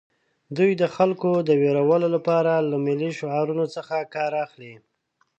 [0.57, 4.73] دوی د خلکو د ویرولو لپاره له ملي شعارونو څخه کار اخلي